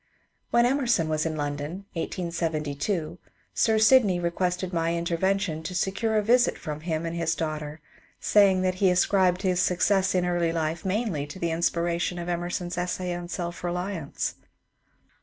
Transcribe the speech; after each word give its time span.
When 0.49 0.65
Emerson 0.65 1.07
was 1.09 1.27
in 1.27 1.35
London 1.35 1.85
(1872) 1.93 3.19
Sir 3.53 3.77
Sydney 3.77 4.19
re 4.19 4.31
quested 4.31 4.73
my 4.73 4.95
intervention 4.95 5.61
to 5.61 5.75
secure 5.75 6.17
a 6.17 6.23
visit 6.23 6.57
from 6.57 6.79
him 6.81 7.05
and 7.05 7.15
his 7.15 7.35
daughter, 7.35 7.81
saying 8.19 8.63
that 8.63 8.73
he 8.81 8.89
ascribed 8.89 9.43
his 9.43 9.59
success 9.61 10.15
in 10.15 10.23
life 10.55 10.83
mainly 10.83 11.27
to 11.27 11.37
the 11.37 11.51
inspiration 11.51 12.17
of 12.17 12.29
Emerson's 12.29 12.79
essay 12.79 13.13
on 13.13 13.27
'^ 13.27 13.29
Self 13.29 13.61
Beliance." 13.61 14.33